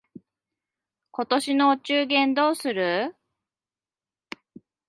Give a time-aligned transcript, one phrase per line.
[1.11, 3.15] 今年のお中元どうする？